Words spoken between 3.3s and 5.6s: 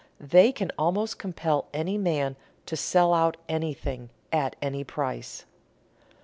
anything, at any price."